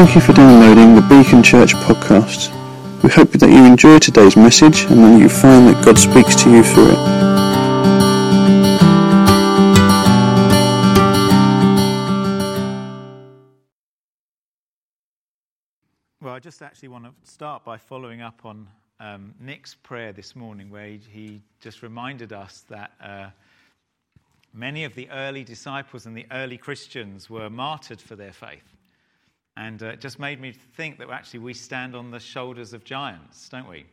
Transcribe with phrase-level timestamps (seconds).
[0.00, 2.48] Thank you for downloading the Beacon Church podcast.
[3.02, 6.50] We hope that you enjoy today's message and that you find that God speaks to
[6.50, 6.96] you through it.
[16.22, 18.68] Well, I just actually want to start by following up on
[19.00, 23.28] um, Nick's prayer this morning, where he, just reminded us that uh,
[24.54, 28.64] many of the early disciples and the early Christians were martyred for their faith.
[29.56, 32.84] And uh, it just made me think that actually we stand on the shoulders of
[32.84, 33.84] giants, don't we?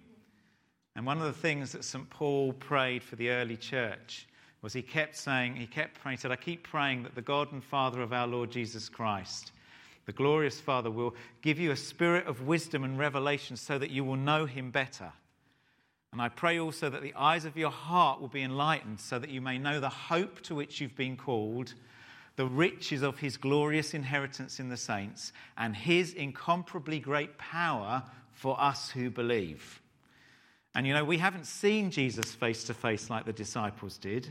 [0.96, 2.10] And one of the things that St.
[2.10, 4.28] Paul prayed for the early church
[4.62, 7.52] was he kept saying, he kept praying, he said, I keep praying that the God
[7.52, 9.52] and Father of our Lord Jesus Christ,
[10.06, 14.04] the glorious Father, will give you a spirit of wisdom and revelation so that you
[14.04, 15.12] will know him better.
[16.12, 19.30] And I pray also that the eyes of your heart will be enlightened so that
[19.30, 21.76] you may know the hope to which you've been called
[22.38, 28.60] the riches of his glorious inheritance in the saints, and his incomparably great power for
[28.62, 29.82] us who believe.
[30.74, 34.30] And you know, we haven't seen Jesus face to face like the disciples did,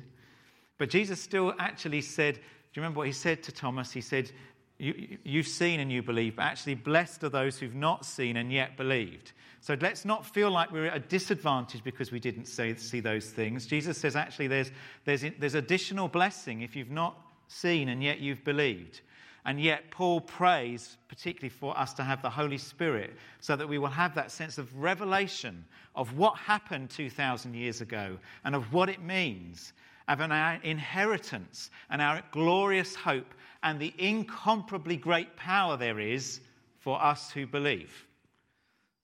[0.78, 2.40] but Jesus still actually said, Do
[2.74, 3.92] you remember what he said to Thomas?
[3.92, 4.30] He said,
[4.78, 8.52] you, have seen and you believe, but actually, blessed are those who've not seen and
[8.52, 9.32] yet believed.
[9.60, 13.30] So let's not feel like we're at a disadvantage because we didn't see, see those
[13.30, 13.66] things.
[13.66, 14.70] Jesus says, actually, there's,
[15.06, 17.18] there's, there's additional blessing if you've not
[17.48, 19.00] seen and yet you've believed.
[19.46, 23.78] And yet, Paul prays particularly for us to have the Holy Spirit so that we
[23.78, 28.88] will have that sense of revelation of what happened 2,000 years ago and of what
[28.88, 29.72] it means,
[30.08, 36.40] of our inheritance and our glorious hope and the incomparably great power there is
[36.80, 38.04] for us who believe.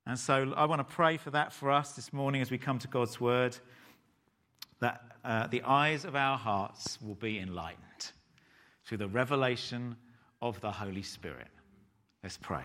[0.06, 2.80] And so I want to pray for that for us this morning as we come
[2.80, 3.56] to God's Word,
[4.80, 7.82] that uh, the eyes of our hearts will be enlightened
[8.92, 9.96] through the revelation
[10.42, 11.48] of the Holy Spirit.
[12.22, 12.64] Let's pray.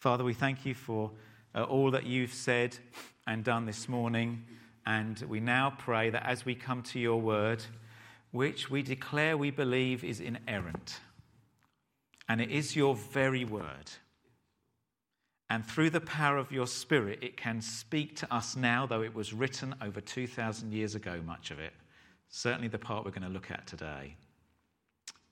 [0.00, 1.12] Father, we thank you for
[1.54, 2.76] uh, all that you've said
[3.24, 4.42] and done this morning.
[4.84, 7.62] And we now pray that as we come to your word,
[8.32, 10.98] which we declare we believe is inerrant,
[12.28, 13.92] and it is your very word.
[15.48, 19.14] And through the power of your Spirit, it can speak to us now, though it
[19.14, 21.74] was written over 2,000 years ago, much of it.
[22.28, 24.16] Certainly the part we're going to look at today.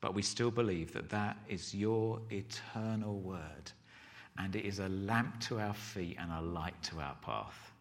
[0.00, 3.72] But we still believe that that is your eternal word.
[4.38, 7.72] And it is a lamp to our feet and a light to our path.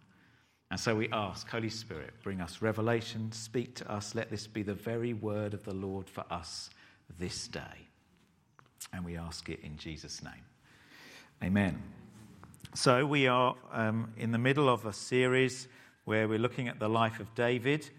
[0.72, 4.14] And so we ask, Holy Spirit, bring us revelation, speak to us.
[4.14, 6.70] Let this be the very word of the Lord for us
[7.18, 7.88] this day.
[8.94, 10.46] And we ask it in Jesus' name.
[11.44, 11.82] Amen.
[12.76, 15.68] So we are um, in the middle of a series
[16.06, 17.90] where we're looking at the life of David.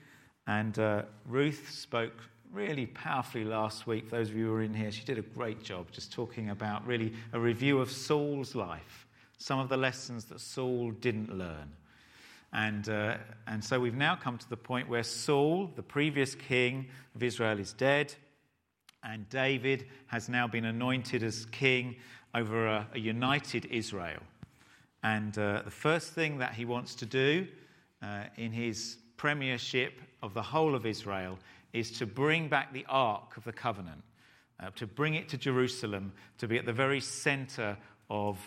[0.46, 4.10] And uh, Ruth spoke really powerfully last week.
[4.10, 6.86] Those of you who were in here, she did a great job just talking about
[6.86, 9.06] really a review of Saul's life,
[9.38, 11.72] some of the lessons that Saul didn't learn.
[12.52, 16.88] And, uh, and so we've now come to the point where Saul, the previous king
[17.14, 18.12] of Israel, is dead,
[19.04, 21.96] and David has now been anointed as king
[22.34, 24.20] over a, a united Israel.
[25.02, 27.46] And uh, the first thing that he wants to do
[28.02, 31.38] uh, in his premiership of the whole of Israel
[31.72, 34.02] is to bring back the Ark of the Covenant,
[34.58, 37.76] uh, to bring it to Jerusalem, to be at the very center
[38.08, 38.38] of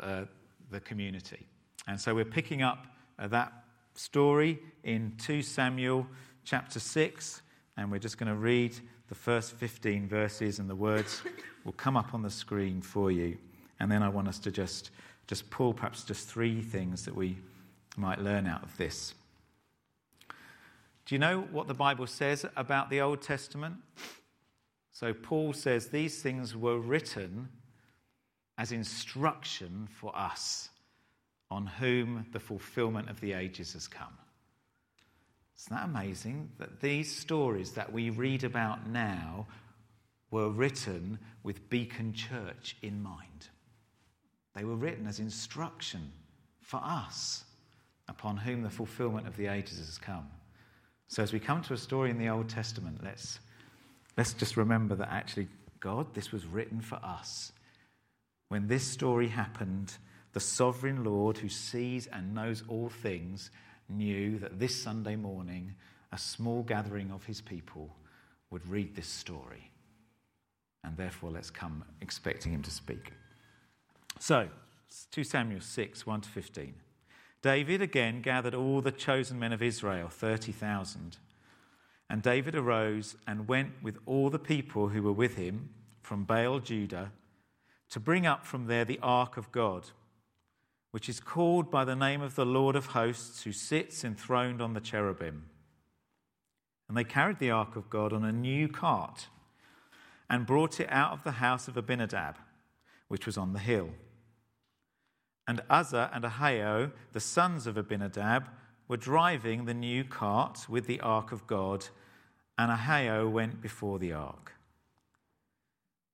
[0.00, 0.24] uh,
[0.70, 1.46] the community.
[1.86, 2.86] And so we're picking up
[3.18, 3.52] uh, that
[3.94, 6.06] story in 2 Samuel
[6.44, 7.42] chapter 6,
[7.76, 8.76] and we're just going to read
[9.08, 11.22] the first 15 verses, and the words
[11.64, 13.38] will come up on the screen for you.
[13.80, 14.90] And then I want us to just,
[15.26, 17.38] just pull perhaps just three things that we
[17.96, 19.14] might learn out of this.
[21.06, 23.76] Do you know what the Bible says about the Old Testament?
[24.90, 27.48] So, Paul says these things were written
[28.58, 30.70] as instruction for us,
[31.48, 34.18] on whom the fulfillment of the ages has come.
[35.56, 39.46] Isn't that amazing that these stories that we read about now
[40.32, 43.48] were written with Beacon Church in mind?
[44.56, 46.10] They were written as instruction
[46.62, 47.44] for us,
[48.08, 50.26] upon whom the fulfillment of the ages has come.
[51.08, 53.38] So, as we come to a story in the Old Testament, let's,
[54.16, 55.48] let's just remember that actually,
[55.80, 57.52] God, this was written for us.
[58.48, 59.94] When this story happened,
[60.32, 63.50] the sovereign Lord who sees and knows all things
[63.88, 65.74] knew that this Sunday morning,
[66.12, 67.94] a small gathering of his people
[68.50, 69.70] would read this story.
[70.84, 73.12] And therefore, let's come expecting him to speak.
[74.18, 74.48] So,
[75.12, 76.74] 2 Samuel 6 1 to 15.
[77.42, 81.18] David again gathered all the chosen men of Israel, 30,000.
[82.08, 85.70] And David arose and went with all the people who were with him
[86.02, 87.12] from Baal Judah
[87.90, 89.86] to bring up from there the ark of God,
[90.90, 94.74] which is called by the name of the Lord of hosts, who sits enthroned on
[94.74, 95.46] the cherubim.
[96.88, 99.26] And they carried the ark of God on a new cart
[100.30, 102.36] and brought it out of the house of Abinadab,
[103.08, 103.90] which was on the hill.
[105.46, 108.48] And Uzzah and Ahio, the sons of Abinadab,
[108.88, 111.86] were driving the new cart with the ark of God,
[112.58, 114.52] and Ahio went before the ark.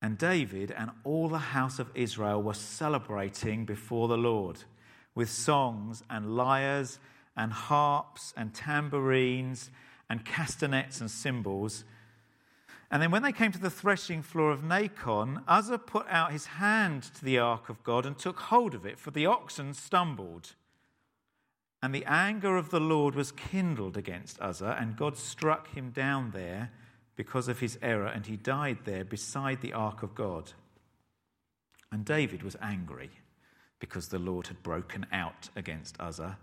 [0.00, 4.64] And David and all the house of Israel were celebrating before the Lord
[5.14, 6.98] with songs and lyres
[7.36, 9.70] and harps and tambourines
[10.10, 11.84] and castanets and cymbals.
[12.92, 16.44] And then when they came to the threshing floor of Nacon, Uzzah put out his
[16.44, 20.52] hand to the ark of God and took hold of it, for the oxen stumbled.
[21.82, 26.32] And the anger of the Lord was kindled against Uzzah, and God struck him down
[26.32, 26.70] there
[27.16, 30.52] because of his error, and he died there beside the ark of God.
[31.90, 33.10] And David was angry
[33.78, 36.36] because the Lord had broken out against Uzzah.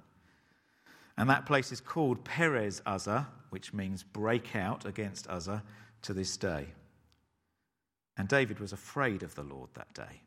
[1.16, 5.63] And that place is called Perez Uzzah, which means break out against Uzzah
[6.04, 6.68] to this day.
[8.18, 10.22] And David was afraid of the Lord that day.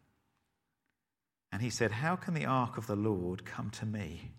[1.53, 4.33] And he said, How can the ark of the Lord come to me?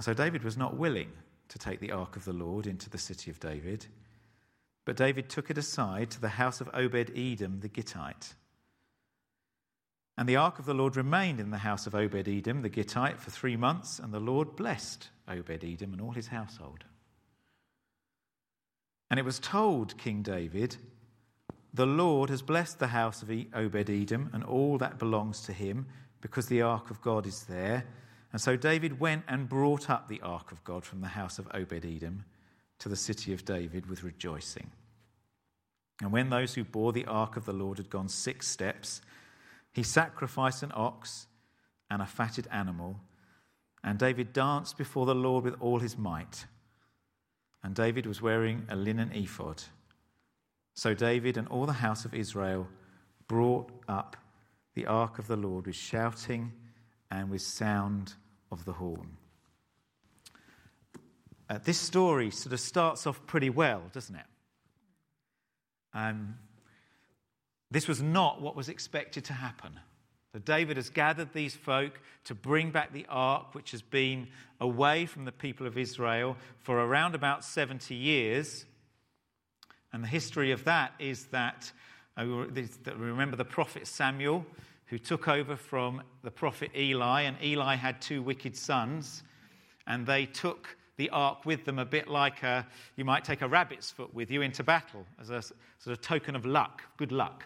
[0.00, 1.10] So David was not willing
[1.48, 3.86] to take the ark of the Lord into the city of David,
[4.84, 8.34] but David took it aside to the house of Obed Edom the Gittite.
[10.16, 13.18] And the ark of the Lord remained in the house of Obed Edom the Gittite
[13.18, 16.84] for three months, and the Lord blessed Obed Edom and all his household.
[19.10, 20.76] And it was told King David,
[21.72, 25.86] The Lord has blessed the house of Obed Edom and all that belongs to him,
[26.20, 27.84] because the ark of God is there
[28.34, 31.46] and so David went and brought up the ark of God from the house of
[31.54, 32.24] Obed Edom
[32.80, 34.72] to the city of David with rejoicing.
[36.02, 39.02] And when those who bore the ark of the Lord had gone six steps,
[39.70, 41.28] he sacrificed an ox
[41.88, 42.98] and a fatted animal.
[43.84, 46.46] And David danced before the Lord with all his might.
[47.64, 49.64] And David was wearing a linen ephod.
[50.74, 52.68] So David and all the house of Israel
[53.26, 54.16] brought up
[54.74, 56.52] the ark of the Lord with shouting
[57.10, 58.14] and with sound
[58.52, 59.16] of the horn.
[61.48, 64.26] Uh, this story sort of starts off pretty well, doesn't it?
[65.94, 66.36] Um,
[67.70, 69.80] this was not what was expected to happen.
[70.34, 74.26] That David has gathered these folk to bring back the ark, which has been
[74.60, 78.66] away from the people of Israel for around about 70 years.
[79.92, 81.70] And the history of that is that,
[82.18, 84.44] uh, remember the prophet Samuel
[84.86, 89.22] who took over from the prophet Eli, and Eli had two wicked sons,
[89.86, 92.66] and they took the ark with them a bit like a,
[92.96, 96.34] you might take a rabbit's foot with you into battle as a sort of token
[96.34, 97.44] of luck, good luck.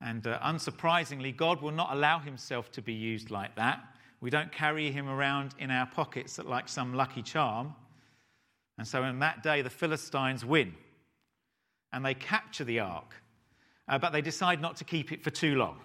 [0.00, 3.80] And uh, unsurprisingly, God will not allow himself to be used like that.
[4.20, 7.74] We don't carry him around in our pockets like some lucky charm.
[8.78, 10.74] And so, in that day, the Philistines win
[11.92, 13.14] and they capture the ark
[13.90, 15.80] uh, but they decide not to keep it for too long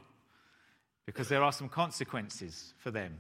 [1.07, 3.17] because there are some consequences for them.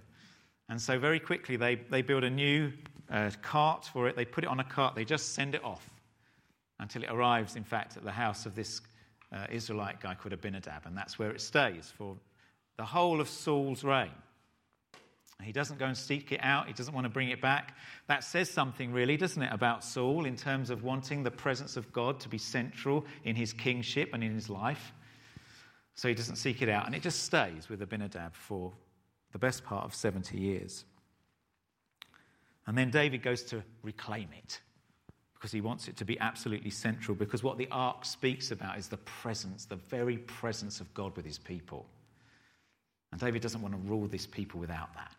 [0.69, 2.71] And so, very quickly, they, they build a new
[3.09, 4.15] uh, cart for it.
[4.15, 5.89] They put it on a cart, they just send it off
[6.79, 8.79] until it arrives, in fact, at the house of this
[9.33, 10.85] uh, Israelite guy called Abinadab.
[10.85, 12.15] And that's where it stays for
[12.77, 14.11] the whole of Saul's reign.
[15.43, 16.67] He doesn't go and seek it out.
[16.67, 17.75] He doesn't want to bring it back.
[18.07, 21.91] That says something, really, doesn't it, about Saul in terms of wanting the presence of
[21.91, 24.93] God to be central in his kingship and in his life.
[25.93, 26.85] So he doesn't seek it out.
[26.85, 28.71] And it just stays with Abinadab for
[29.33, 30.85] the best part of 70 years.
[32.65, 34.61] And then David goes to reclaim it
[35.45, 37.13] because he wants it to be absolutely central.
[37.13, 41.23] Because what the ark speaks about is the presence, the very presence of God with
[41.23, 41.85] his people.
[43.11, 45.11] And David doesn't want to rule this people without that.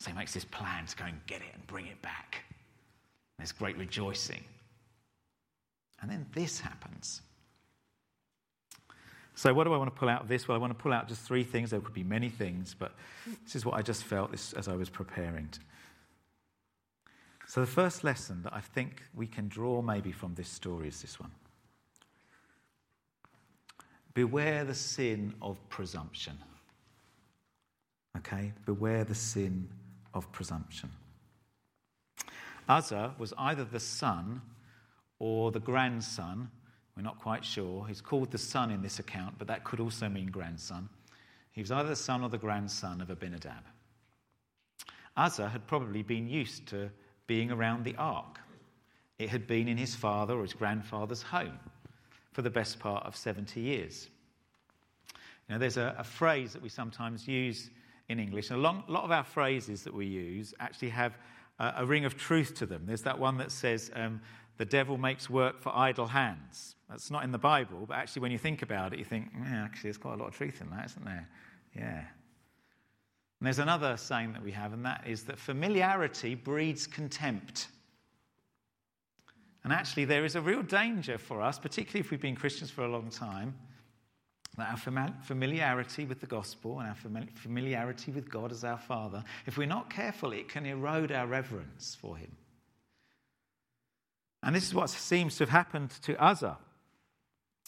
[0.00, 2.44] So he makes this plan to go and get it and bring it back.
[3.38, 4.44] There's great rejoicing.
[6.02, 7.22] And then this happens.
[9.34, 10.46] So, what do I want to pull out of this?
[10.46, 11.70] Well, I want to pull out just three things.
[11.70, 12.92] There could be many things, but
[13.44, 15.48] this is what I just felt as I was preparing.
[17.52, 21.02] So, the first lesson that I think we can draw maybe from this story is
[21.02, 21.32] this one
[24.14, 26.38] Beware the sin of presumption.
[28.16, 28.54] Okay?
[28.64, 29.68] Beware the sin
[30.14, 30.88] of presumption.
[32.70, 34.40] Uzzah was either the son
[35.18, 36.50] or the grandson.
[36.96, 37.86] We're not quite sure.
[37.86, 40.88] He's called the son in this account, but that could also mean grandson.
[41.50, 43.64] He was either the son or the grandson of Abinadab.
[45.18, 46.90] Uzzah had probably been used to
[47.26, 48.38] being around the ark.
[49.18, 51.58] It had been in his father or his grandfather's home
[52.32, 54.08] for the best part of 70 years.
[55.52, 57.70] Know, there's a, a phrase that we sometimes use
[58.08, 58.50] in English.
[58.50, 61.18] And a long, lot of our phrases that we use actually have
[61.58, 62.84] a, a ring of truth to them.
[62.86, 64.20] There's that one that says, um,
[64.56, 66.76] the devil makes work for idle hands.
[66.88, 69.64] That's not in the Bible, but actually, when you think about it, you think, yeah,
[69.64, 71.28] actually, there's quite a lot of truth in that, isn't there?
[71.76, 72.04] Yeah.
[73.42, 77.66] And there's another saying that we have, and that is that familiarity breeds contempt.
[79.64, 82.84] And actually, there is a real danger for us, particularly if we've been Christians for
[82.84, 83.56] a long time,
[84.56, 84.76] that our
[85.24, 86.94] familiarity with the gospel and our
[87.34, 91.96] familiarity with God as our Father, if we're not careful, it can erode our reverence
[92.00, 92.30] for Him.
[94.44, 96.58] And this is what seems to have happened to Uzzah.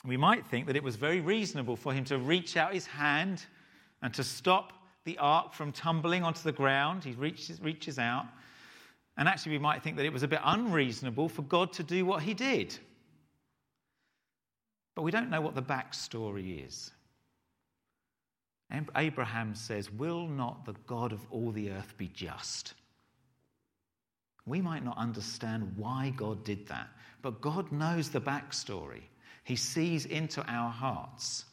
[0.05, 3.45] We might think that it was very reasonable for him to reach out his hand
[4.03, 7.05] and to stop the ark from tumbling onto the ground.
[7.05, 8.27] He reaches, reaches out.
[9.17, 12.05] And actually, we might think that it was a bit unreasonable for God to do
[12.05, 12.77] what he did.
[14.95, 16.91] But we don't know what the backstory is.
[18.97, 22.75] Abraham says, Will not the God of all the earth be just?
[24.47, 26.89] We might not understand why God did that,
[27.23, 29.03] but God knows the backstory.
[29.45, 31.45] He sees into our hearts.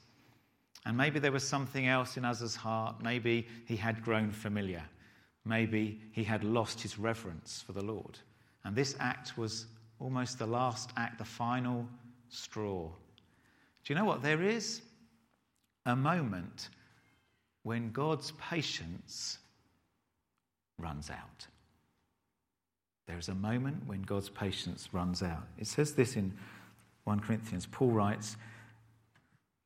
[0.85, 3.03] And maybe there was something else in Uzzah's heart.
[3.03, 4.83] Maybe he had grown familiar.
[5.45, 8.17] Maybe he had lost his reverence for the Lord.
[8.63, 9.65] And this act was
[9.99, 11.87] almost the last act, the final
[12.29, 12.89] straw.
[13.83, 14.21] Do you know what?
[14.21, 14.81] There is
[15.85, 16.69] a moment
[17.63, 19.37] when God's patience
[20.77, 21.47] runs out.
[23.07, 25.47] There is a moment when God's patience runs out.
[25.57, 26.33] It says this in
[27.03, 27.67] 1 Corinthians.
[27.71, 28.37] Paul writes,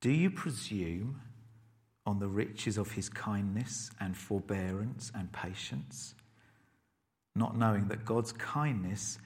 [0.05, 1.19] Do you presume
[2.05, 6.13] on the riches of his kindness and forbearance and patience,
[7.35, 9.17] not knowing that God's kindness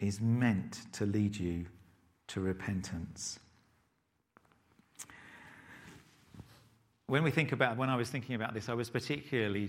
[0.00, 1.66] is meant to lead you
[2.28, 3.38] to repentance?
[7.08, 9.68] When we think about, when I was thinking about this, I was particularly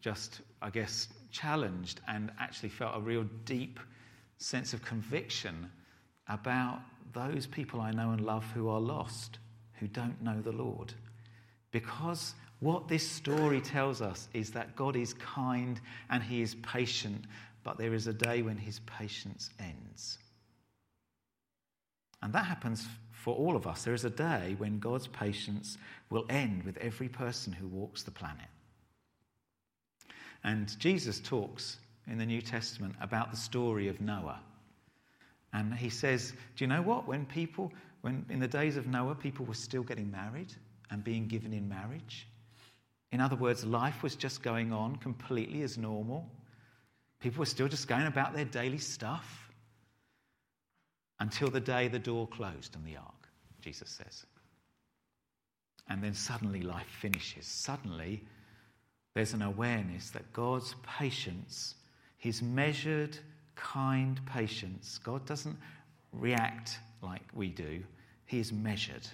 [0.00, 3.80] just, I guess, challenged and actually felt a real deep
[4.38, 5.68] sense of conviction
[6.28, 6.78] about
[7.12, 9.40] those people I know and love who are lost,
[9.80, 10.92] who don't know the Lord.
[11.72, 17.24] Because what this story tells us is that God is kind and He is patient,
[17.64, 20.18] but there is a day when His patience ends.
[22.22, 23.82] And that happens for all of us.
[23.84, 25.78] There is a day when God's patience
[26.10, 28.48] will end with every person who walks the planet.
[30.44, 34.40] And Jesus talks in the New Testament about the story of Noah.
[35.52, 37.06] And he says, Do you know what?
[37.06, 40.52] When people, when in the days of Noah, people were still getting married
[40.90, 42.26] and being given in marriage.
[43.12, 46.30] In other words, life was just going on completely as normal.
[47.20, 49.50] People were still just going about their daily stuff
[51.18, 53.28] until the day the door closed on the ark,
[53.60, 54.24] Jesus says.
[55.88, 57.46] And then suddenly life finishes.
[57.46, 58.22] Suddenly,
[59.14, 61.74] there's an awareness that God's patience,
[62.16, 63.18] his measured,
[63.56, 65.56] kind patience, God doesn't
[66.12, 67.82] react like we do,
[68.26, 69.06] he is measured.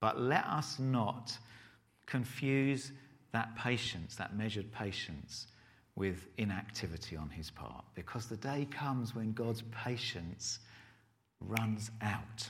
[0.00, 1.36] But let us not
[2.06, 2.92] confuse
[3.32, 5.46] that patience, that measured patience,
[5.96, 10.60] with inactivity on his part, because the day comes when God's patience
[11.40, 12.48] runs out.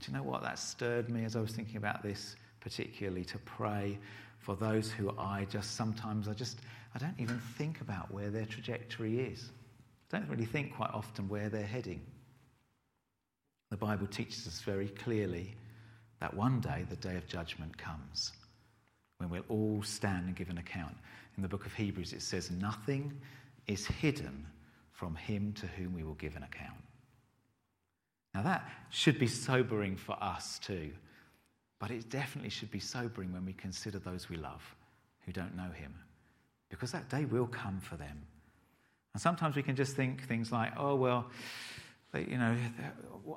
[0.00, 0.42] Do you know what?
[0.42, 3.98] That stirred me as I was thinking about this, particularly to pray
[4.38, 6.60] for those who I just sometimes, I just,
[6.94, 9.50] I don't even think about where their trajectory is.
[10.10, 12.00] Don't really think quite often where they're heading.
[13.70, 15.54] The Bible teaches us very clearly
[16.20, 18.32] that one day the day of judgment comes
[19.18, 20.96] when we'll all stand and give an account.
[21.36, 23.12] In the book of Hebrews, it says, Nothing
[23.66, 24.46] is hidden
[24.92, 26.82] from him to whom we will give an account.
[28.34, 30.90] Now, that should be sobering for us too.
[31.78, 34.62] But it definitely should be sobering when we consider those we love
[35.24, 35.94] who don't know him,
[36.70, 38.20] because that day will come for them.
[39.18, 41.26] And sometimes we can just think things like, oh, well,
[42.12, 42.56] they, you know,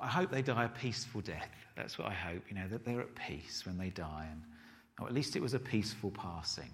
[0.00, 1.48] I hope they die a peaceful death.
[1.76, 4.28] That's what I hope, you know, that they're at peace when they die.
[4.30, 4.42] And,
[5.00, 6.70] or at least it was a peaceful passing.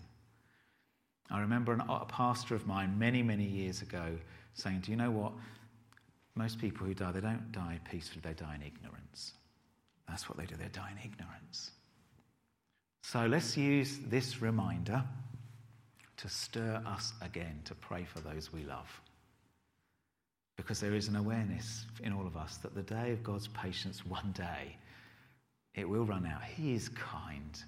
[1.31, 4.19] I remember an, a pastor of mine many, many years ago
[4.53, 5.33] saying, Do you know what?
[6.35, 9.33] Most people who die, they don't die peacefully, they die in ignorance.
[10.07, 11.71] That's what they do, they die in ignorance.
[13.05, 15.03] So let's use this reminder
[16.19, 19.01] to stir us again to pray for those we love.
[20.57, 24.05] Because there is an awareness in all of us that the day of God's patience,
[24.05, 24.77] one day,
[25.75, 26.43] it will run out.
[26.43, 27.63] He is kind,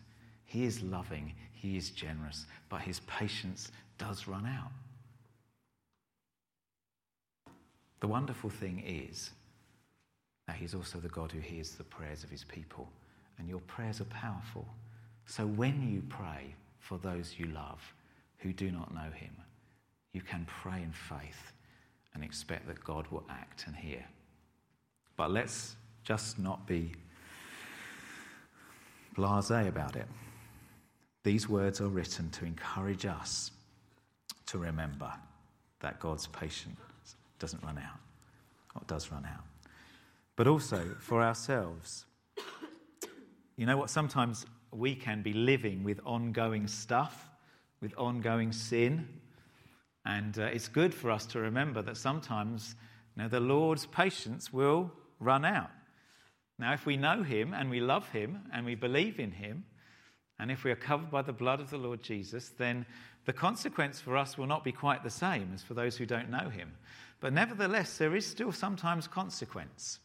[0.44, 4.72] He is loving, He is generous, but His patience does run out.
[8.00, 9.30] The wonderful thing is
[10.48, 12.88] that He's also the God who hears the prayers of His people.
[13.38, 14.66] and your prayers are powerful.
[15.24, 17.80] So when you pray for those you love
[18.40, 19.34] who do not know him,
[20.12, 21.52] you can pray in faith
[22.14, 24.04] and expect that God will act and hear.
[25.16, 26.92] But let's just not be
[29.14, 30.06] blase about it.
[31.22, 33.50] These words are written to encourage us
[34.46, 35.12] to remember
[35.80, 36.78] that God's patience
[37.38, 37.98] doesn't run out,
[38.74, 39.44] or does run out.
[40.36, 42.06] But also for ourselves.
[43.56, 43.90] You know what?
[43.90, 47.29] Sometimes we can be living with ongoing stuff,
[47.80, 49.08] with ongoing sin.
[50.04, 52.74] And uh, it's good for us to remember that sometimes
[53.16, 55.70] you know, the Lord's patience will run out.
[56.58, 59.64] Now, if we know Him and we love Him and we believe in Him,
[60.38, 62.86] and if we are covered by the blood of the Lord Jesus, then
[63.26, 66.30] the consequence for us will not be quite the same as for those who don't
[66.30, 66.72] know Him.
[67.20, 70.00] But nevertheless, there is still sometimes consequence.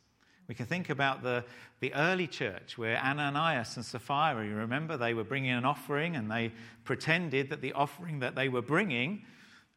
[0.48, 1.44] We can think about the,
[1.80, 6.30] the early church where Ananias and Sapphira, you remember, they were bringing an offering and
[6.30, 6.52] they
[6.84, 9.24] pretended that the offering that they were bringing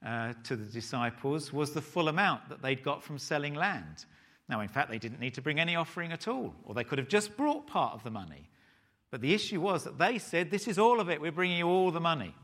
[0.05, 4.05] uh, to the disciples was the full amount that they'd got from selling land.
[4.49, 6.99] Now, in fact, they didn't need to bring any offering at all, or they could
[6.99, 8.49] have just brought part of the money.
[9.11, 11.67] But the issue was that they said, This is all of it, we're bringing you
[11.67, 12.35] all the money.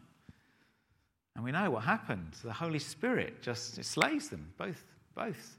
[1.34, 2.36] And we know what happened.
[2.44, 5.58] The Holy Spirit just slays them, both, both,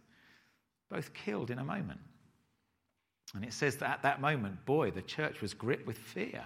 [0.90, 2.00] both killed in a moment.
[3.34, 6.44] And it says that at that moment, boy, the church was gripped with fear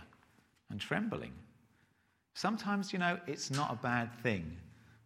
[0.70, 1.34] and trembling.
[2.34, 4.58] Sometimes, you know, it's not a bad thing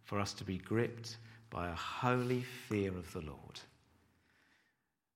[0.04, 1.16] for us to be gripped
[1.50, 3.60] by a holy fear of the Lord.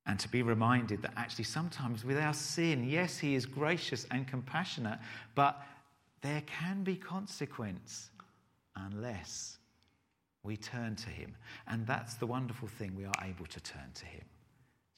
[0.07, 4.27] And to be reminded that actually, sometimes with our sin, yes, He is gracious and
[4.27, 4.99] compassionate,
[5.35, 5.63] but
[6.23, 8.11] there can be consequence
[8.75, 9.59] unless
[10.43, 11.35] we turn to Him.
[11.67, 14.25] And that's the wonderful thing, we are able to turn to Him.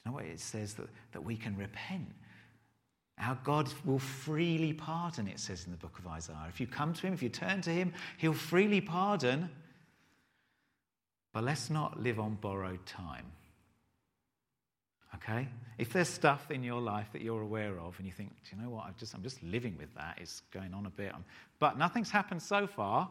[0.05, 0.75] You know what it says?
[0.75, 2.13] That, that we can repent.
[3.19, 6.47] Our God will freely pardon, it says in the book of Isaiah.
[6.49, 9.51] If you come to Him, if you turn to Him, He'll freely pardon.
[11.33, 13.27] But let's not live on borrowed time.
[15.17, 15.49] Okay?
[15.77, 18.63] If there's stuff in your life that you're aware of and you think, do you
[18.63, 21.13] know what, i just, I'm just living with that, it's going on a bit,
[21.59, 23.11] but nothing's happened so far,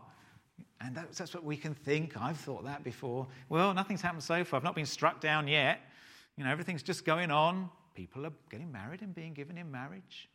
[0.82, 2.20] and that's, that's what we can think.
[2.20, 3.28] I've thought that before.
[3.48, 4.58] Well, nothing's happened so far.
[4.58, 5.80] I've not been struck down yet.
[6.40, 7.70] You know, everything's just going on.
[7.96, 10.30] People are getting married and being given in marriage.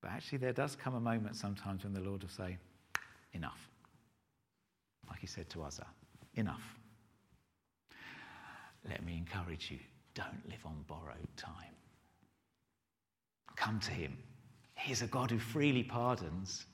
[0.00, 2.56] But actually, there does come a moment sometimes when the Lord will say,
[3.32, 3.68] Enough.
[5.08, 5.88] Like he said to Uzzah,
[6.36, 6.62] Enough.
[8.88, 9.80] Let me encourage you
[10.14, 11.74] don't live on borrowed time.
[13.56, 14.16] Come to him.
[14.74, 16.66] He's a God who freely pardons.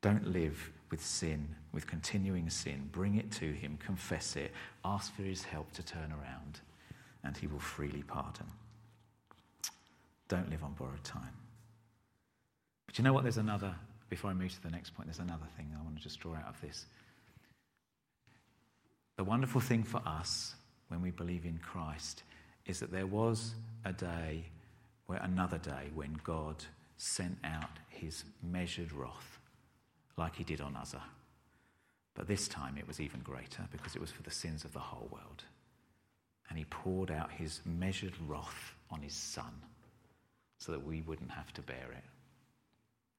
[0.00, 2.88] Don't live with sin, with continuing sin.
[2.90, 4.50] Bring it to him, confess it,
[4.84, 6.58] ask for his help to turn around,
[7.22, 8.46] and he will freely pardon.
[10.26, 11.36] Don't live on borrowed time.
[12.84, 13.22] But you know what?
[13.22, 13.76] There's another,
[14.10, 16.34] before I move to the next point, there's another thing I want to just draw
[16.34, 16.84] out of this.
[19.16, 20.56] The wonderful thing for us
[20.88, 22.24] when we believe in Christ
[22.66, 24.42] is that there was a day,
[25.06, 26.56] where another day, when God
[26.96, 29.38] sent out his measured wrath,
[30.16, 31.04] like he did on Uzzah.
[32.18, 34.80] But this time it was even greater because it was for the sins of the
[34.80, 35.44] whole world.
[36.48, 39.52] And he poured out his measured wrath on his son
[40.58, 42.04] so that we wouldn't have to bear it.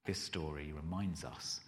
[0.05, 1.62] This story reminds us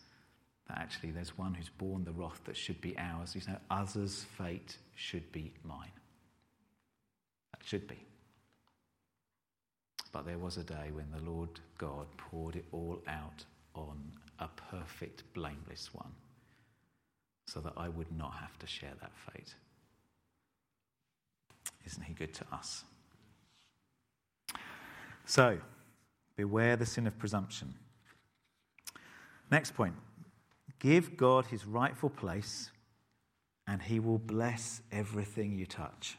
[0.68, 3.34] that actually there's one who's borne the wrath that should be ours.
[3.34, 5.94] You know, others' fate should be mine.
[7.54, 8.06] That should be.
[10.12, 13.98] But there was a day when the Lord God poured it all out on
[14.40, 16.12] a perfect, blameless one,
[17.52, 19.56] so that I would not have to share that fate.
[21.86, 22.86] Isn't he good to us?
[25.26, 25.58] So,
[26.38, 27.74] beware the sin of presumption.
[29.50, 29.96] Next point
[30.80, 32.72] Give God his rightful place,
[33.68, 36.18] and he will bless everything you touch.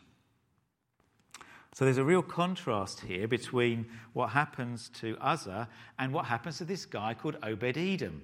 [1.73, 5.69] So there's a real contrast here between what happens to Uzzah
[5.99, 8.23] and what happens to this guy called Obed Edom.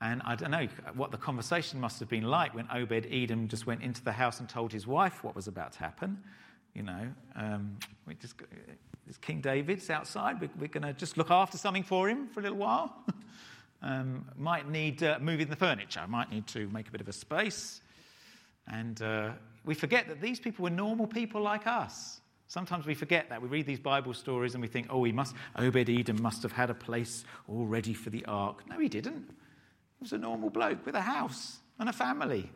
[0.00, 3.66] And I don't know what the conversation must have been like when Obed Edom just
[3.66, 6.22] went into the house and told his wife what was about to happen.
[6.74, 8.34] You know, um, we just,
[9.20, 10.40] King David's outside.
[10.40, 12.94] We're, we're going to just look after something for him for a little while.
[13.82, 17.14] Um, might need uh, moving the furniture, might need to make a bit of a
[17.14, 17.80] space.
[18.68, 19.30] And uh,
[19.64, 22.20] we forget that these people were normal people like us.
[22.46, 23.40] Sometimes we forget that.
[23.40, 26.52] We read these Bible stories and we think, oh, he must, Obed Edom must have
[26.52, 28.68] had a place all ready for the ark.
[28.68, 29.30] No, he didn't.
[30.00, 32.50] He was a normal bloke with a house and a family.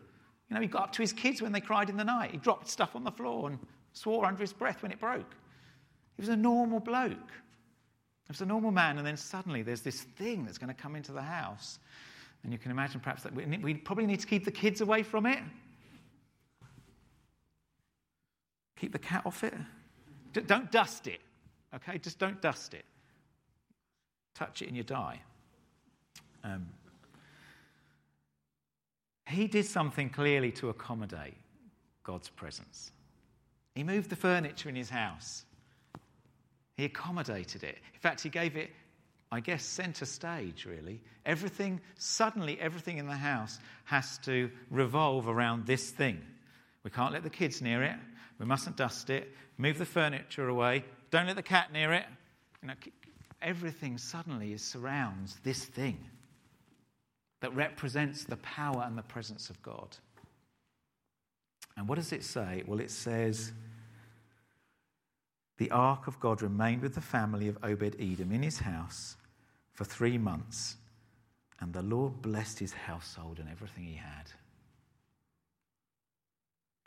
[0.48, 2.30] You know, he got up to his kids when they cried in the night.
[2.30, 3.59] He dropped stuff on the floor and
[3.92, 5.30] swore under his breath when it broke.
[6.16, 7.12] He was a normal bloke.
[7.12, 10.96] He was a normal man, and then suddenly there's this thing that's going to come
[10.96, 11.78] into the house.
[12.42, 15.26] And you can imagine perhaps that we, probably need to keep the kids away from
[15.26, 15.40] it.
[18.78, 19.54] Keep the cat off it.
[20.46, 21.20] Don't dust it,
[21.74, 21.98] okay?
[21.98, 22.85] Just don't dust it.
[24.35, 25.20] Touch it and you die.
[26.42, 26.66] Um,
[29.27, 31.37] he did something clearly to accommodate
[32.03, 32.93] God's presence.
[33.75, 35.45] He moved the furniture in his house.
[36.77, 37.79] He accommodated it.
[37.95, 38.71] In fact, he gave it,
[39.33, 41.01] I guess, center stage, really.
[41.25, 46.21] Everything, suddenly, everything in the house has to revolve around this thing.
[46.83, 47.97] We can't let the kids near it.
[48.39, 49.33] We mustn't dust it.
[49.57, 50.85] Move the furniture away.
[51.11, 52.05] Don't let the cat near it.
[52.61, 52.75] You know,
[53.41, 55.99] everything suddenly surrounds this thing
[57.44, 59.98] that represents the power and the presence of God.
[61.76, 62.62] And what does it say?
[62.66, 63.52] Well, it says,
[65.59, 69.16] The ark of God remained with the family of Obed Edom in his house
[69.74, 70.76] for three months,
[71.61, 74.30] and the Lord blessed his household and everything he had.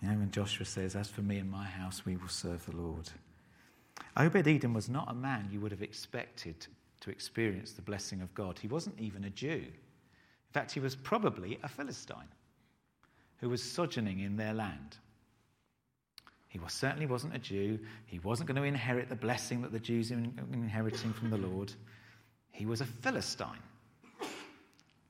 [0.02, 3.12] Know, when Joshua says, As for me and my house, we will serve the Lord.
[4.18, 6.66] Obed Edom was not a man you would have expected
[7.02, 8.58] to experience the blessing of God.
[8.58, 9.66] He wasn't even a Jew.
[10.50, 12.30] In fact, he was probably a Philistine
[13.38, 14.98] who was sojourning in their land.
[16.48, 17.78] He was, certainly wasn't a Jew.
[18.06, 20.16] He wasn't going to inherit the blessing that the Jews are
[20.54, 21.74] inheriting from the Lord.
[22.52, 23.62] He was a Philistine.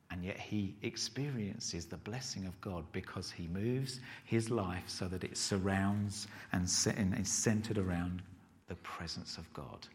[0.10, 5.24] And yet he experiences the blessing of God because he moves his life so that
[5.24, 8.24] it surrounds and is centered around
[8.68, 9.88] the presence of God.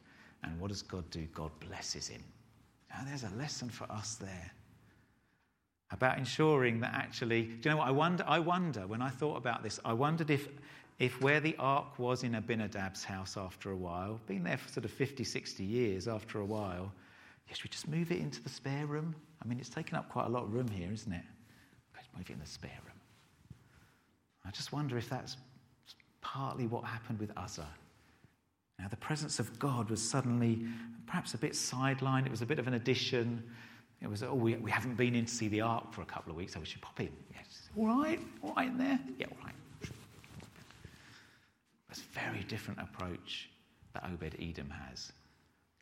[0.45, 1.27] And what does God do?
[1.35, 2.23] God blesses him.
[2.91, 4.51] Now, there's a lesson for us there
[5.93, 7.89] about ensuring that actually, do you know what?
[7.89, 10.49] I wonder, I wonder when I thought about this, I wondered if,
[10.99, 14.85] if where the ark was in Abinadab's house after a while, been there for sort
[14.85, 16.93] of 50, 60 years after a while,
[17.53, 19.15] should we just move it into the spare room?
[19.43, 21.25] I mean, it's taken up quite a lot of room here, isn't it?
[21.95, 22.97] Let's move it in the spare room.
[24.47, 25.37] I just wonder if that's
[26.23, 27.69] partly what happened with Uzzah.
[28.79, 30.65] Now, the presence of God was suddenly
[31.07, 32.27] perhaps a bit sidelined.
[32.27, 33.43] It was a bit of an addition.
[34.03, 36.33] It was, oh, we, we haven't been in to see the ark for a couple
[36.33, 37.11] of weeks, so we should pop in.
[37.35, 37.69] Yes.
[37.77, 38.99] All right, all right in there?
[39.17, 39.55] Yeah, all right.
[41.91, 43.49] It's a very different approach
[43.95, 45.13] that Obed Edom has.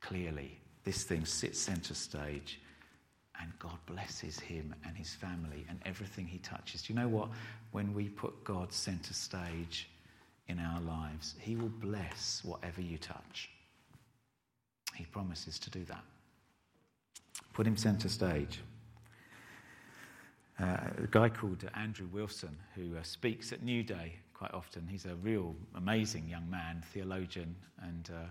[0.02, 2.61] Clearly, this thing sits center stage,
[3.40, 6.83] and God blesses him and his family and everything he touches.
[6.83, 7.28] Do you know what?
[7.72, 9.88] When we put God center stage
[10.48, 13.48] in our lives, he will bless whatever you touch.
[14.94, 16.02] He promises to do that.
[17.53, 18.61] Put him center stage.
[20.61, 24.87] Uh, a guy called Andrew Wilson, who uh, speaks at New Day quite often.
[24.87, 28.29] He's a real amazing young man, theologian, and uh,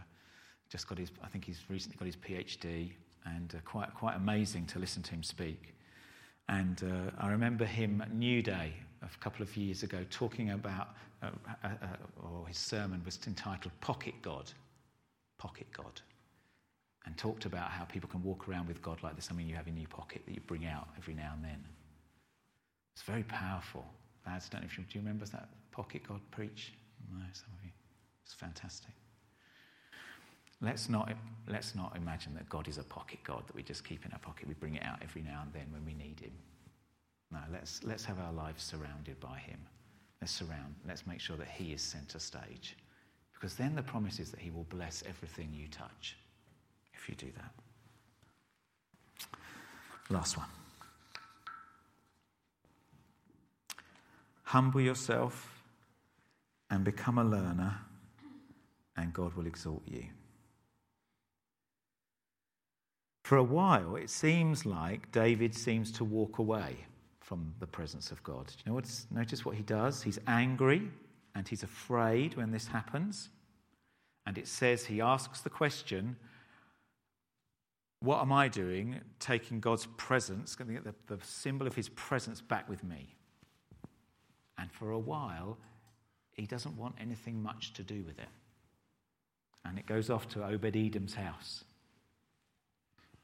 [0.70, 2.92] just got his, I think he's recently got his PhD,
[3.26, 5.74] and uh, quite, quite amazing to listen to him speak.
[6.50, 10.90] And uh, I remember him at New Day a couple of years ago talking about,
[11.24, 11.30] uh,
[12.22, 14.52] or his sermon was entitled Pocket God.
[15.38, 16.02] Pocket God
[17.06, 19.68] and talked about how people can walk around with God like there's something you have
[19.68, 21.64] in your pocket that you bring out every now and then.
[22.94, 23.86] It's very powerful.
[24.26, 26.74] Lads, don't know if you do you remember that pocket God preach?
[27.12, 27.72] No, some of you.
[28.26, 28.92] It's fantastic.
[30.62, 31.14] Let's not,
[31.48, 34.20] let's not imagine that God is a pocket God that we just keep in our
[34.20, 34.48] pocket.
[34.48, 36.34] We bring it out every now and then when we need Him.
[37.32, 39.60] No, let's, let's have our lives surrounded by Him.
[40.20, 42.76] Let's surround, let's make sure that He is center stage.
[43.34, 46.18] Because then the promise is that He will bless everything you touch
[47.02, 47.54] if you do that.
[50.10, 50.48] Last one.
[54.44, 55.64] Humble yourself
[56.70, 57.78] and become a learner,
[58.98, 60.06] and God will exalt you.
[63.24, 66.78] For a while, it seems like David seems to walk away
[67.20, 68.48] from the presence of God.
[68.48, 70.02] Do you know what's, notice what he does?
[70.02, 70.90] He's angry
[71.36, 73.30] and he's afraid when this happens.
[74.26, 76.16] And it says he asks the question,
[78.02, 79.02] what am I doing?
[79.20, 83.16] Taking God's presence, going to get the, the symbol of his presence back with me.
[84.58, 85.58] And for a while,
[86.32, 88.30] he doesn't want anything much to do with it.
[89.66, 91.66] And it goes off to Obed Edom's house.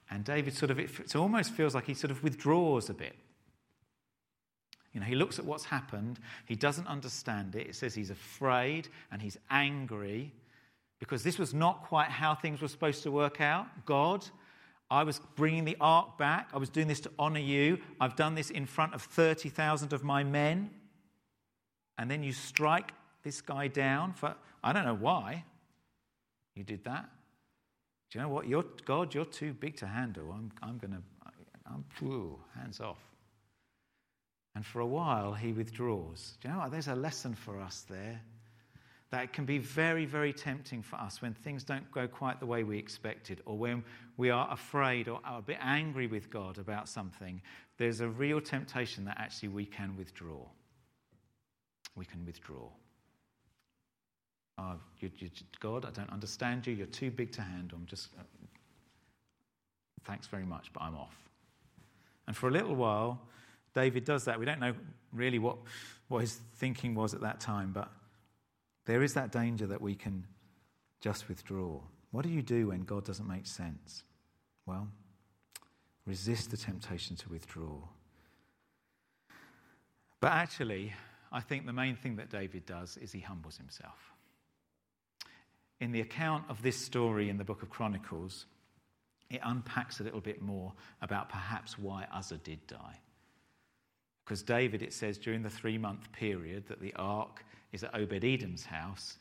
[0.10, 3.16] And David sort of, it almost feels like he sort of withdraws a bit.
[4.94, 7.68] You know, he looks at what's happened, he doesn't understand it.
[7.68, 10.32] It says he's afraid and he's angry
[11.00, 13.68] because this was not quite how things were supposed to work out.
[13.86, 14.26] God
[14.90, 16.50] I was bringing the ark back.
[16.54, 17.80] I was doing this to honor you.
[18.00, 20.70] I've done this in front of 30,000 of my men.
[21.98, 22.92] And then you strike
[23.24, 25.44] this guy down for, I don't know why.
[26.56, 27.10] You did that?
[28.12, 28.48] Do you know what?
[28.48, 30.32] You're, God, you're too big to handle.
[30.32, 31.02] I'm, I'm going to,
[31.66, 33.00] I'm, whew, hands off.
[34.54, 36.38] And for a while, he withdraws.
[36.42, 36.72] Do you know what?
[36.72, 38.22] There's a lesson for us there.
[39.12, 42.64] That can be very, very tempting for us when things don't go quite the way
[42.64, 43.84] we expected, or when
[44.18, 47.42] we are afraid or are a bit angry with God about something.
[47.78, 50.42] There's a real temptation that actually we can withdraw.
[51.96, 52.68] We can withdraw.
[54.58, 56.74] Oh, you, you, God, I don't understand you.
[56.74, 57.78] You're too big to handle.
[57.78, 58.24] I'm just, uh,
[60.06, 61.16] thanks very much, but I'm off.
[62.28, 63.22] And for a little while,
[63.74, 64.40] David does that.
[64.40, 64.74] We don't know
[65.14, 65.58] really what,
[66.08, 67.92] what his thinking was at that time, but
[68.86, 70.26] there is that danger that we can
[71.02, 71.80] just withdraw.
[72.12, 74.04] What do you do when God doesn't make sense?
[74.66, 74.88] Well,
[76.06, 77.80] resist the temptation to withdraw.
[80.20, 80.94] But actually,
[81.32, 84.14] I think the main thing that David does is he humbles himself.
[85.82, 88.46] In the account of this story in the book of Chronicles,
[89.30, 93.00] it unpacks a little bit more about perhaps why Uzzah did die.
[94.24, 97.44] Because David, it says, during the three month period that the ark
[97.76, 99.18] is at Obed Edom's house,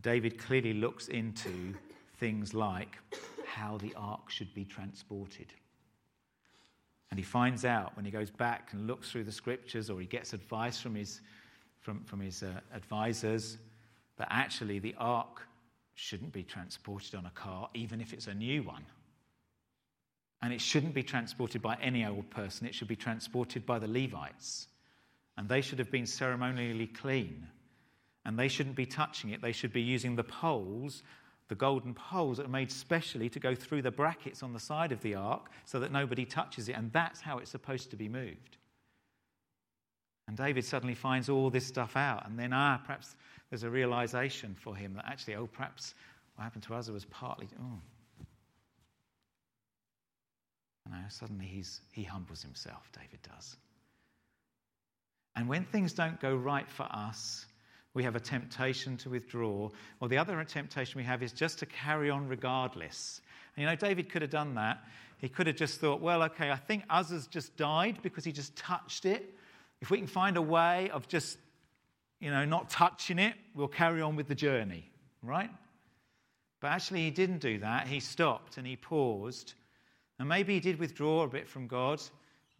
[0.00, 1.74] David clearly looks into
[2.18, 2.98] things like
[3.46, 5.52] how the ark should be transported.
[7.10, 10.06] And he finds out when he goes back and looks through the scriptures or he
[10.06, 11.20] gets advice from his,
[11.80, 13.58] from, from his uh, advisors
[14.16, 15.42] that actually the ark
[15.94, 18.84] shouldn't be transported on a car, even if it's a new one.
[20.42, 23.88] And it shouldn't be transported by any old person, it should be transported by the
[23.88, 24.68] Levites.
[25.36, 27.46] And they should have been ceremonially clean.
[28.24, 31.02] And they shouldn't be touching it, they should be using the poles,
[31.48, 34.92] the golden poles that are made specially to go through the brackets on the side
[34.92, 36.76] of the ark so that nobody touches it.
[36.76, 38.58] And that's how it's supposed to be moved.
[40.28, 42.24] And David suddenly finds all this stuff out.
[42.24, 43.16] And then, ah, perhaps
[43.48, 45.94] there's a realization for him that actually, oh, perhaps
[46.36, 47.80] what happened to us was partly, oh,
[50.86, 53.56] you know, suddenly he's, he humbles himself, David does.
[55.34, 57.46] And when things don't go right for us,
[57.94, 59.68] we have a temptation to withdraw.
[60.00, 63.20] or the other temptation we have is just to carry on regardless.
[63.56, 64.84] And you know, David could have done that.
[65.18, 68.56] He could have just thought, well, okay, I think Uzzah's just died because he just
[68.56, 69.34] touched it.
[69.80, 71.36] If we can find a way of just,
[72.20, 74.90] you know, not touching it, we'll carry on with the journey,
[75.22, 75.50] right?
[76.60, 77.86] But actually, he didn't do that.
[77.86, 79.54] He stopped and he paused
[80.20, 82.00] and maybe he did withdraw a bit from God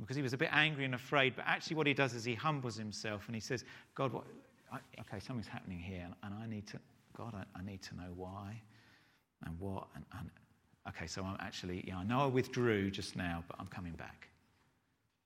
[0.00, 1.36] because he was a bit angry and afraid.
[1.36, 3.64] But actually, what he does is he humbles himself and he says,
[3.94, 4.24] God, what,
[4.72, 6.78] I, okay, something's happening here, and, and I need to,
[7.16, 8.60] God, I, I, need to know why
[9.44, 9.88] and what.
[9.94, 10.30] And, and
[10.88, 14.28] okay, so I'm actually, yeah, I know I withdrew just now, but I'm coming back.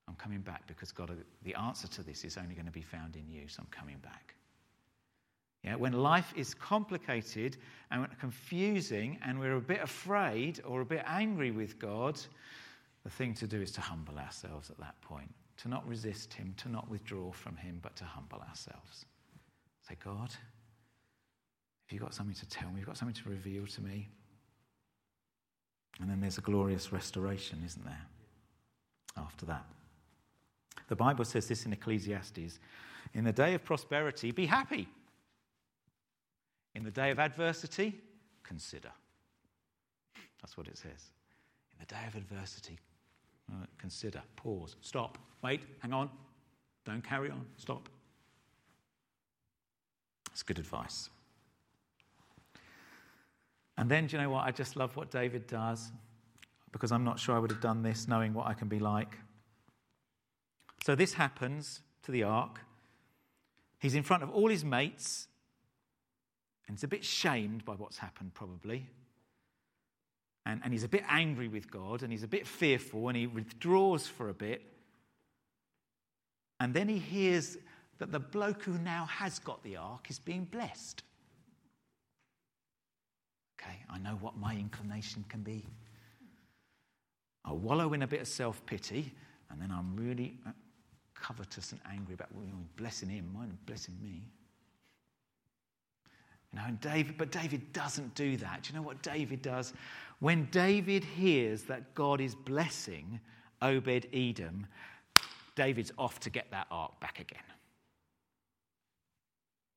[0.09, 1.11] I'm coming back because God,
[1.42, 3.96] the answer to this is only going to be found in you, so I'm coming
[4.02, 4.35] back.
[5.62, 7.57] Yeah, when life is complicated
[7.90, 12.20] and confusing and we're a bit afraid or a bit angry with God,
[13.02, 15.33] the thing to do is to humble ourselves at that point.
[15.59, 19.07] To not resist Him, to not withdraw from Him, but to humble ourselves.
[19.88, 23.80] Say, God, have you've got something to tell me, you've got something to reveal to
[23.82, 24.08] me.
[26.00, 28.06] And then there's a glorious restoration, isn't there?
[29.16, 29.64] After that.
[30.88, 32.58] The Bible says this in Ecclesiastes
[33.12, 34.88] In the day of prosperity, be happy.
[36.74, 38.00] In the day of adversity,
[38.42, 38.90] consider.
[40.40, 41.12] That's what it says.
[41.72, 42.78] In the day of adversity,
[43.50, 46.10] uh, consider, pause, stop, wait, hang on,
[46.84, 47.88] don't carry on, stop.
[50.34, 51.10] It's good advice.
[53.78, 54.44] And then, do you know what?
[54.44, 55.92] I just love what David does
[56.72, 59.16] because I'm not sure I would have done this knowing what I can be like.
[60.84, 62.60] So, this happens to the ark.
[63.78, 65.28] He's in front of all his mates
[66.66, 68.88] and he's a bit shamed by what's happened, probably.
[70.46, 73.28] And, and he's a bit angry with God and he's a bit fearful and he
[73.28, 74.62] withdraws for a bit.
[76.58, 77.56] And then he hears
[77.98, 81.02] that the bloke who now has got the ark is being blessed.
[83.61, 85.64] Okay, I know what my inclination can be.
[87.44, 89.12] I wallow in a bit of self pity
[89.50, 90.50] and then I'm really uh,
[91.14, 92.44] covetous and angry about well,
[92.76, 94.22] blessing him, mine blessing me.
[96.52, 98.62] You know, and David, but David doesn't do that.
[98.62, 99.72] Do you know what David does?
[100.20, 103.20] When David hears that God is blessing
[103.62, 104.66] Obed Edom,
[105.54, 107.42] David's off to get that ark back again.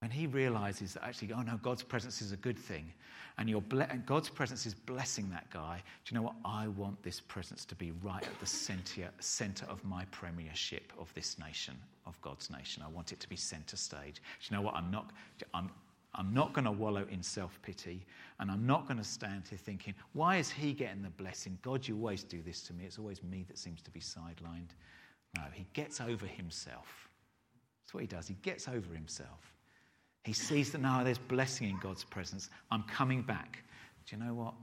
[0.07, 2.93] When he realizes that actually, oh no, God's presence is a good thing,
[3.37, 6.35] and, ble- and God's presence is blessing that guy, do you know what?
[6.45, 11.13] I want this presence to be right at the center, center of my premiership of
[11.13, 12.83] this nation, of God's nation.
[12.85, 14.15] I want it to be center stage.
[14.15, 14.75] Do you know what?
[14.75, 15.11] I'm not,
[15.53, 15.69] I'm,
[16.15, 18.05] I'm not going to wallow in self pity.
[18.39, 21.57] And I'm not going to stand here thinking, why is he getting the blessing?
[21.63, 22.85] God, you always do this to me.
[22.85, 24.69] It's always me that seems to be sidelined.
[25.35, 27.09] No, he gets over himself.
[27.83, 28.25] That's what he does.
[28.25, 29.56] He gets over himself.
[30.27, 32.49] He sees that now there's blessing in God's presence.
[32.69, 33.63] I'm coming back.
[34.05, 34.55] Do you know what?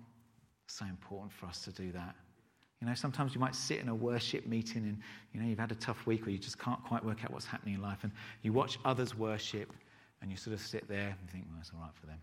[0.66, 2.14] It's so important for us to do that.
[2.82, 4.98] You know, sometimes you might sit in a worship meeting and,
[5.32, 7.46] you know, you've had a tough week or you just can't quite work out what's
[7.46, 9.72] happening in life and you watch others worship
[10.20, 12.18] and you sort of sit there and think, well, it's all right for them.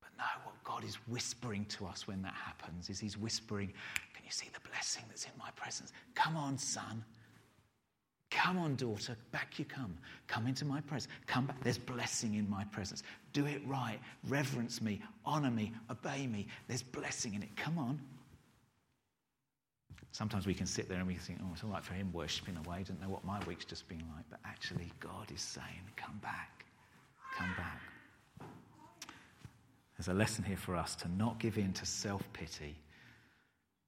[0.00, 3.68] But no, what God is whispering to us when that happens is He's whispering,
[4.14, 5.92] Can you see the blessing that's in my presence?
[6.16, 7.04] Come on, son.
[8.30, 9.96] Come on, daughter, back you come.
[10.26, 11.12] Come into my presence.
[11.26, 11.62] Come back.
[11.62, 13.02] There's blessing in my presence.
[13.32, 13.98] Do it right.
[14.28, 15.00] Reverence me.
[15.24, 15.72] Honor me.
[15.90, 16.48] Obey me.
[16.66, 17.54] There's blessing in it.
[17.56, 18.00] Come on.
[20.10, 22.56] Sometimes we can sit there and we think, oh, it's all right for him worshipping
[22.56, 22.84] away.
[22.86, 24.24] Don't know what my week's just been like.
[24.30, 26.64] But actually, God is saying, come back.
[27.36, 27.80] Come back.
[29.96, 32.76] There's a lesson here for us to not give in to self pity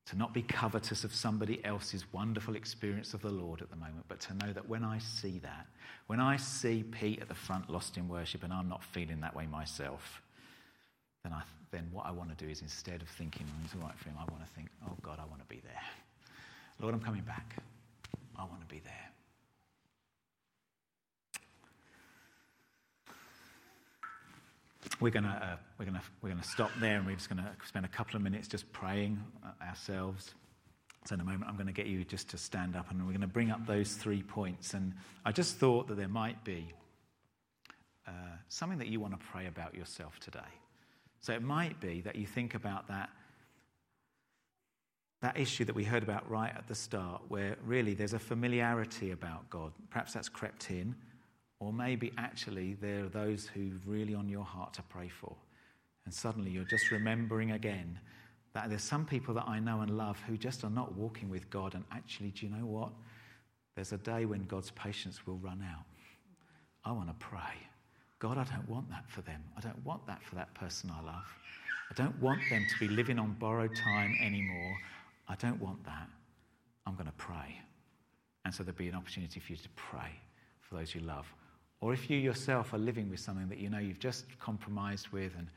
[0.09, 4.07] to not be covetous of somebody else's wonderful experience of the Lord at the moment,
[4.09, 5.67] but to know that when I see that,
[6.07, 9.37] when I see Pete at the front lost in worship and I'm not feeling that
[9.37, 10.23] way myself,
[11.25, 13.83] then, I, then what I want to do is instead of thinking, oh, it's all
[13.83, 15.83] right for him, I want to think, oh God, I want to be there.
[16.81, 17.57] Lord, I'm coming back.
[18.39, 19.08] I want to be there.
[25.01, 27.85] We're going uh, we're to we're to stop there and we're just going to spend
[27.85, 30.35] a couple of minutes just praying uh, ourselves.
[31.07, 33.13] So in a moment i'm going to get you just to stand up and we're
[33.13, 34.75] going to bring up those three points.
[34.75, 36.73] And i just thought that there might be
[38.07, 38.11] uh,
[38.49, 40.41] something that you want to pray about yourself today.
[41.21, 43.11] So it might be that you think about that
[45.21, 49.11] that issue that we heard about right at the start where really there's a familiarity
[49.11, 49.73] about god.
[49.91, 50.95] Perhaps that's crept in
[51.61, 55.35] or maybe actually there are those who really on your heart to pray for.
[56.05, 57.99] And suddenly you're just remembering again
[58.55, 61.51] that there's some people that I know and love who just are not walking with
[61.51, 61.75] God.
[61.75, 62.91] And actually, do you know what?
[63.75, 65.85] There's a day when God's patience will run out.
[66.85, 67.69] I want to pray.
[68.19, 69.43] God, I don't want that for them.
[69.57, 71.27] I don't want that for that person I love.
[71.91, 74.77] I don't want them to be living on borrowed time anymore.
[75.29, 76.09] I don't want that.
[76.87, 77.61] I'm going to pray.
[78.45, 80.11] And so there'll be an opportunity for you to pray
[80.61, 81.27] for those you love.
[81.81, 85.33] Or if you yourself are living with something that you know you've just compromised with
[85.37, 85.49] and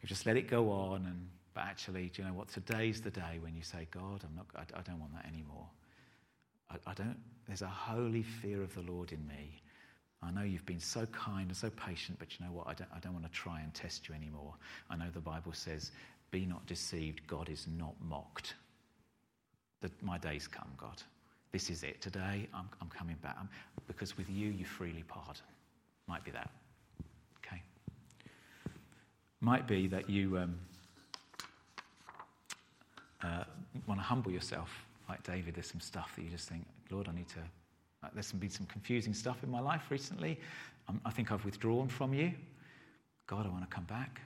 [0.00, 2.48] you've just let it go on, and but actually, do you know what?
[2.48, 5.66] Today's the day when you say, God, I'm not, I, I don't want that anymore.
[6.70, 9.62] I, I don't, there's a holy fear of the Lord in me.
[10.22, 12.66] I know you've been so kind and so patient, but you know what?
[12.66, 14.54] I don't, I don't want to try and test you anymore.
[14.90, 15.92] I know the Bible says,
[16.30, 18.54] Be not deceived, God is not mocked.
[19.82, 21.02] The, my days come, God.
[21.52, 22.00] This is it.
[22.00, 23.36] Today, I'm, I'm coming back.
[23.38, 23.48] I'm,
[23.86, 25.42] because with you, you freely pardon.
[26.06, 26.50] Might be that.
[27.38, 27.62] Okay.
[29.40, 30.58] Might be that you um,
[33.22, 33.44] uh,
[33.86, 34.70] want to humble yourself,
[35.08, 35.54] like David.
[35.54, 37.40] There's some stuff that you just think, Lord, I need to.
[38.04, 40.38] Uh, there's been some confusing stuff in my life recently.
[40.88, 42.32] Um, I think I've withdrawn from you.
[43.26, 44.20] God, I want to come back.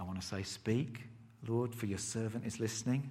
[0.00, 1.02] I want to say, Speak,
[1.46, 3.10] Lord, for your servant is listening.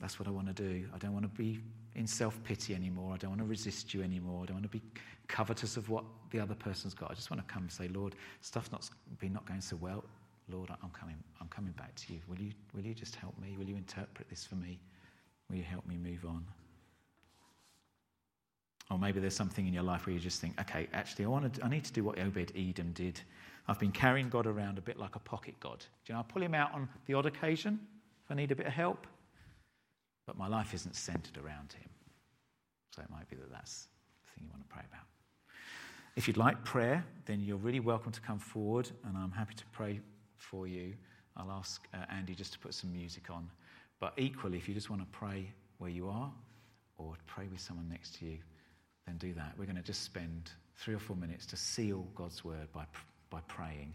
[0.00, 0.86] That's what I want to do.
[0.94, 1.60] I don't want to be
[1.96, 3.14] in self pity anymore.
[3.14, 4.42] I don't want to resist you anymore.
[4.42, 4.82] I don't want to be
[5.28, 7.10] covetous of what the other person's got.
[7.10, 10.04] I just want to come and say, Lord, stuff's not been not going so well.
[10.48, 11.16] Lord, I'm coming.
[11.40, 12.20] I'm coming back to you.
[12.28, 12.52] Will you?
[12.74, 13.56] Will you just help me?
[13.58, 14.78] Will you interpret this for me?
[15.50, 16.44] Will you help me move on?
[18.90, 21.54] Or maybe there's something in your life where you just think, okay, actually, I, want
[21.54, 23.20] to, I need to do what Obed Edom did.
[23.66, 25.80] I've been carrying God around a bit like a pocket God.
[25.80, 27.80] Do you know, I pull him out on the odd occasion
[28.24, 29.08] if I need a bit of help
[30.26, 31.88] but my life isn't centered around him.
[32.94, 33.88] So it might be that that's
[34.24, 35.06] the thing you want to pray about.
[36.16, 39.64] If you'd like prayer, then you're really welcome to come forward, and I'm happy to
[39.72, 40.00] pray
[40.36, 40.94] for you.
[41.36, 43.50] I'll ask uh, Andy just to put some music on.
[44.00, 46.32] But equally, if you just want to pray where you are
[46.96, 48.38] or pray with someone next to you,
[49.06, 49.52] then do that.
[49.58, 52.84] We're going to just spend three or four minutes to seal God's word by,
[53.30, 53.94] by praying,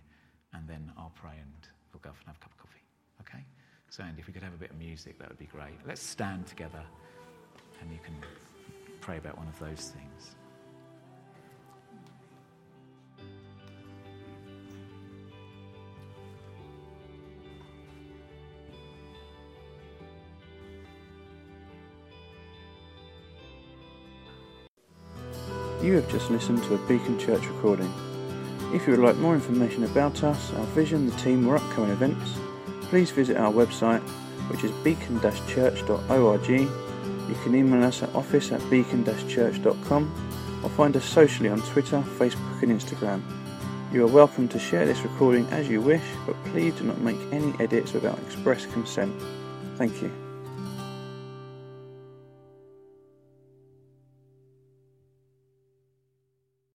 [0.53, 2.84] and then I'll pray and we'll go and have a cup of coffee.
[3.22, 3.43] Okay?
[3.92, 5.74] So, Andy, if we could have a bit of music, that would be great.
[5.86, 6.82] Let's stand together
[7.82, 8.16] and you can
[9.02, 10.36] pray about one of those things.
[25.84, 27.94] You have just listened to a Beacon Church recording.
[28.74, 32.39] If you would like more information about us, our vision, the team, or upcoming events,
[32.92, 34.02] please visit our website,
[34.50, 36.50] which is beacon-church.org.
[36.50, 42.62] You can email us at office at beacon-church.com or find us socially on Twitter, Facebook,
[42.62, 43.22] and Instagram.
[43.94, 47.18] You are welcome to share this recording as you wish, but please do not make
[47.32, 49.16] any edits without express consent.
[49.78, 50.12] Thank you.